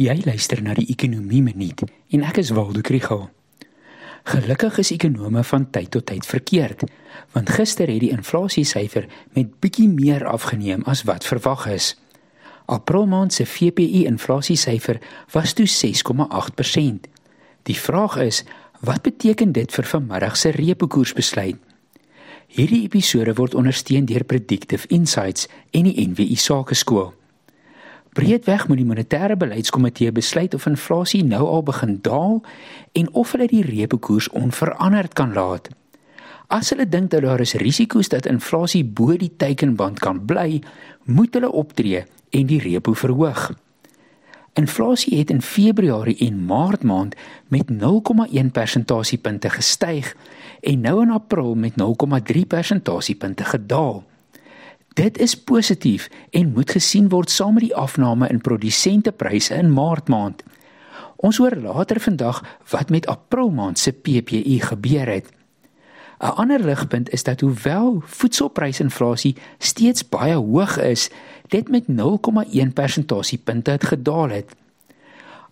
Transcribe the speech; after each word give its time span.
Jy 0.00 0.14
luister 0.24 0.62
na 0.64 0.72
die 0.72 0.86
Ekonomie 0.88 1.42
Minuut 1.44 1.82
en 1.84 2.22
ek 2.24 2.38
is 2.40 2.54
Waldo 2.56 2.80
Krugel. 2.80 3.26
Gelukkig 4.32 4.78
is 4.80 4.92
ekonome 4.94 5.42
van 5.44 5.66
tyd 5.74 5.90
tot 5.92 6.06
tyd 6.08 6.24
verkeerd, 6.24 6.86
want 7.36 7.52
gister 7.52 7.92
het 7.92 8.00
die 8.00 8.08
inflasiesyfer 8.14 9.10
met 9.36 9.52
bietjie 9.60 9.90
meer 9.92 10.24
afgeneem 10.24 10.86
as 10.88 11.04
wat 11.04 11.28
verwag 11.28 11.66
is. 11.68 11.90
April 12.72 13.04
maand 13.12 13.36
se 13.36 13.44
VPI 13.44 14.06
inflasiesyfer 14.08 15.02
was 15.36 15.52
toe 15.52 15.68
6,8%. 15.68 17.12
Die 17.68 17.76
vraag 17.76 18.16
is, 18.24 18.40
wat 18.80 19.04
beteken 19.04 19.52
dit 19.52 19.68
vir 19.68 19.92
vanmiddag 19.92 20.40
se 20.40 20.56
repo 20.56 20.88
koersbesluit? 20.88 21.60
Hierdie 22.48 22.86
episode 22.88 23.36
word 23.36 23.52
ondersteun 23.54 24.08
deur 24.08 24.24
Predictive 24.24 24.88
Insights 24.88 25.44
en 25.76 25.92
die 25.92 26.08
NWI 26.08 26.40
Sakeskool. 26.40 27.12
Breedweg 28.12 28.66
moet 28.68 28.80
die 28.80 28.86
monetêre 28.86 29.36
beleidskomitee 29.38 30.10
besluit 30.12 30.54
of 30.54 30.66
inflasie 30.66 31.22
nou 31.24 31.44
al 31.46 31.62
begin 31.62 31.98
daal 32.02 32.40
en 32.98 33.12
of 33.14 33.32
hulle 33.36 33.46
die 33.46 33.62
repo 33.62 33.98
koers 34.02 34.28
onveranderd 34.34 35.14
kan 35.14 35.32
laat. 35.32 35.68
As 36.50 36.72
hulle 36.74 36.88
dink 36.90 37.12
dat 37.12 37.22
daar 37.22 37.40
is 37.40 37.54
risiko's 37.62 38.10
dat 38.10 38.26
inflasie 38.26 38.82
bo 38.84 39.14
die 39.14 39.30
teikenband 39.36 40.02
kan 40.02 40.24
bly, 40.26 40.58
moet 41.06 41.38
hulle 41.38 41.52
optree 41.54 42.02
en 42.34 42.50
die 42.50 42.58
repo 42.58 42.96
verhoog. 42.98 43.52
Inflasie 44.58 45.18
het 45.18 45.30
in 45.30 45.42
Februarie 45.42 46.18
en 46.26 46.44
Maart 46.44 46.82
maand 46.82 47.14
met 47.48 47.70
0,1 47.70 48.50
persentasiepunte 48.52 49.50
gestyg 49.50 50.16
en 50.60 50.80
nou 50.80 51.02
in 51.02 51.10
April 51.14 51.54
met 51.54 51.78
0,3 51.78 52.42
persentasiepunte 52.46 53.44
gedaal. 53.44 54.02
Dit 54.94 55.18
is 55.18 55.34
positief 55.34 56.08
en 56.30 56.52
moet 56.52 56.70
gesien 56.70 57.08
word 57.08 57.30
saam 57.30 57.54
met 57.54 57.62
die 57.68 57.74
afname 57.74 58.28
in 58.28 58.40
produsentepryse 58.40 59.54
in 59.54 59.72
Maart 59.72 60.08
maand. 60.08 60.42
Ons 61.16 61.38
hoor 61.38 61.54
later 61.54 62.00
vandag 62.00 62.42
wat 62.70 62.90
met 62.90 63.06
April 63.06 63.50
maand 63.50 63.78
se 63.78 63.92
PPI 63.92 64.60
gebeur 64.60 65.06
het. 65.06 65.30
'n 66.20 66.34
Ander 66.36 66.60
ligpunt 66.60 67.10
is 67.10 67.22
dat 67.22 67.40
hoewel 67.40 68.02
voedselprysinflasie 68.04 69.36
steeds 69.58 70.08
baie 70.08 70.34
hoog 70.34 70.78
is, 70.78 71.10
dit 71.48 71.68
met 71.68 71.84
0,1 71.86 72.72
persentasiepunte 72.72 73.70
het 73.70 73.84
gedaal 73.84 74.28
het. 74.28 74.59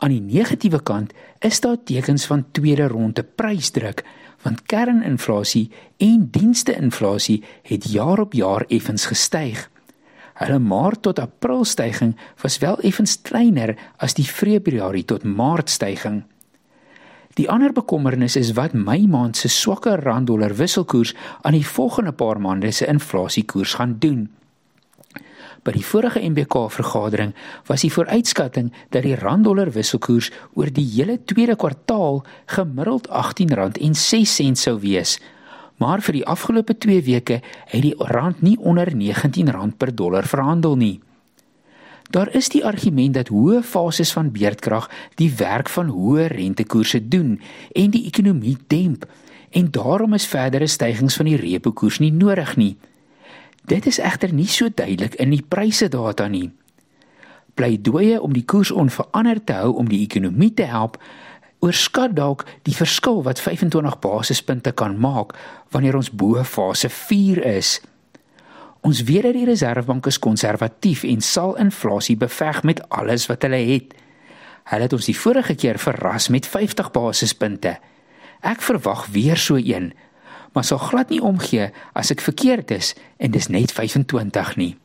Aan 0.00 0.14
die 0.14 0.22
negatiewe 0.24 0.80
kant 0.80 1.12
is 1.44 1.60
daar 1.60 1.76
tekens 1.84 2.24
van 2.26 2.46
tweede 2.56 2.88
ronde 2.88 3.22
prysdruk 3.22 4.04
want 4.42 4.62
kerninflasie 4.72 5.66
en 6.00 6.28
diensteinflasie 6.32 7.42
het 7.68 7.90
jaar 7.92 8.22
op 8.22 8.32
jaar 8.32 8.64
effens 8.72 9.04
gestyg. 9.10 9.66
Hulle 10.40 10.58
maart 10.58 11.02
tot 11.04 11.18
april 11.20 11.66
stygings 11.68 12.16
was 12.40 12.58
wel 12.58 12.80
effens 12.80 13.18
kleiner 13.20 13.74
as 14.00 14.16
die 14.16 14.24
februarie 14.24 15.04
tot 15.04 15.24
maart 15.28 15.68
stygings. 15.68 16.24
Die 17.36 17.46
ander 17.50 17.72
bekommernis 17.72 18.34
is 18.36 18.54
wat 18.56 18.72
Mei 18.72 19.06
maand 19.06 19.36
se 19.36 19.48
swakker 19.48 20.00
rand-dollar 20.02 20.56
wisselkoers 20.56 21.12
aan 21.46 21.54
die 21.54 21.66
volgende 21.66 22.12
paar 22.12 22.40
maande 22.40 22.72
se 22.72 22.88
inflasiekoers 22.90 23.74
gaan 23.78 23.96
doen. 23.98 24.28
By 25.60 25.74
die 25.76 25.84
vorige 25.84 26.22
MBK 26.24 26.70
vergadering 26.72 27.34
was 27.68 27.82
die 27.84 27.92
vooruitskatting 27.92 28.70
dat 28.94 29.04
die 29.04 29.16
rand-dollar 29.18 29.72
wisselkoers 29.74 30.30
oor 30.56 30.72
die 30.72 30.86
hele 30.94 31.18
tweede 31.24 31.56
kwartaal 31.56 32.22
gemiddeld 32.54 33.08
R18.06 33.08 34.56
sou 34.56 34.78
wees. 34.80 35.18
Maar 35.80 36.00
vir 36.04 36.20
die 36.20 36.26
afgelope 36.26 36.78
2 36.80 37.04
weke 37.04 37.40
het 37.42 37.84
die 37.84 37.94
rand 37.96 38.40
nie 38.42 38.56
onder 38.58 38.88
R19 38.88 39.76
per 39.76 39.94
dollar 39.94 40.28
verhandel 40.28 40.76
nie. 40.76 41.00
Daar 42.10 42.32
is 42.34 42.48
die 42.50 42.64
argument 42.66 43.14
dat 43.14 43.28
hoë 43.30 43.60
fases 43.62 44.10
van 44.16 44.32
beerdkrag 44.34 44.88
die 45.20 45.30
werk 45.38 45.68
van 45.68 45.92
hoë 45.92 46.30
rentekoerse 46.32 47.08
doen 47.08 47.36
en 47.76 47.90
die 47.94 48.06
ekonomie 48.08 48.56
demp 48.66 49.04
en 49.50 49.70
daarom 49.70 50.14
is 50.14 50.26
verdere 50.26 50.66
stygings 50.66 51.16
van 51.20 51.28
die 51.30 51.38
repo 51.38 51.72
koers 51.72 52.00
nie 52.02 52.12
nodig 52.12 52.56
nie. 52.56 52.76
Dit 53.70 53.86
is 53.86 54.00
egter 54.02 54.32
nie 54.34 54.48
so 54.50 54.66
duidelik 54.74 55.14
in 55.22 55.30
die 55.30 55.44
pryse 55.46 55.86
data 55.88 56.26
nie. 56.26 56.48
Pleidooie 57.54 58.18
om 58.18 58.32
die 58.34 58.42
koers 58.42 58.72
onveranderd 58.74 59.46
te 59.46 59.60
hou 59.60 59.76
om 59.78 59.86
die 59.90 60.00
ekonomie 60.02 60.50
te 60.58 60.66
help, 60.66 60.96
oorskat 61.62 62.16
dalk 62.18 62.42
die 62.66 62.74
verskil 62.74 63.22
wat 63.22 63.38
25 63.38 64.00
basispunte 64.02 64.72
kan 64.74 64.98
maak 64.98 65.36
wanneer 65.70 66.00
ons 66.00 66.10
bo 66.10 66.42
fase 66.42 66.90
4 66.90 67.44
is. 67.52 67.76
Ons 68.82 69.04
weet 69.06 69.28
dat 69.28 69.38
die 69.38 69.46
Reserwebank 69.46 70.08
is 70.10 70.18
konservatief 70.18 71.04
en 71.06 71.22
sal 71.22 71.54
inflasie 71.60 72.16
beveg 72.18 72.64
met 72.66 72.82
alles 72.88 73.28
wat 73.30 73.46
hulle 73.46 73.60
het. 73.70 73.94
Hulle 74.72 74.88
het 74.88 74.98
ons 74.98 75.06
die 75.06 75.18
vorige 75.18 75.54
keer 75.54 75.78
verras 75.78 76.26
met 76.32 76.48
50 76.48 76.90
basispunte. 76.90 77.76
Ek 78.40 78.64
verwag 78.66 79.06
weer 79.14 79.38
so 79.38 79.60
een 79.60 79.92
maar 80.52 80.64
sal 80.64 80.78
glad 80.78 81.08
nie 81.08 81.22
omgee 81.22 81.70
as 81.92 82.10
ek 82.10 82.20
verkeerd 82.20 82.70
is 82.70 82.94
en 83.18 83.30
dis 83.30 83.48
net 83.48 83.72
25 83.72 84.56
nie. 84.56 84.76